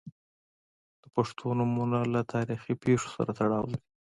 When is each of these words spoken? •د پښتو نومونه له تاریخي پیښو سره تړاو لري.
•د 1.01 1.03
پښتو 1.15 1.45
نومونه 1.59 1.99
له 2.13 2.21
تاریخي 2.33 2.73
پیښو 2.83 3.07
سره 3.15 3.29
تړاو 3.39 3.65
لري. 3.71 3.83